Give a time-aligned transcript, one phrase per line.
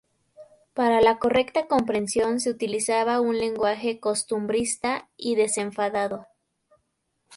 [0.73, 6.25] Para la correcta comprensión se utilizaba un lenguaje costumbrista y desenfadado.